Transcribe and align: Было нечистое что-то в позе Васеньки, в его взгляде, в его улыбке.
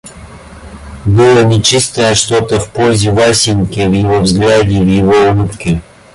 Было 1.05 1.43
нечистое 1.43 2.15
что-то 2.15 2.59
в 2.59 2.71
позе 2.71 3.11
Васеньки, 3.11 3.85
в 3.87 3.91
его 3.93 4.19
взгляде, 4.21 4.79
в 4.81 4.87
его 4.87 5.29
улыбке. 5.29 5.83